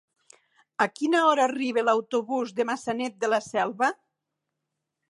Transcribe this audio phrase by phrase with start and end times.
[0.85, 3.93] A quina hora arriba l'autobús de Maçanet de la Selva?